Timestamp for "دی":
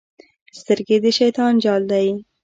1.91-2.07